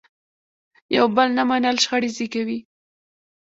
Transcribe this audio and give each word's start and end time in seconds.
یو 0.95 1.05
بل 1.15 1.27
نه 1.37 1.43
منل 1.49 1.77
شخړې 1.83 2.09
زیږوي. 2.15 2.59